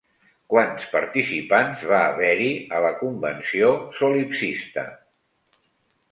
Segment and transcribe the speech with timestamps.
[0.51, 3.69] Quants participants va haver-hi a la convenció
[3.99, 4.87] solipsista?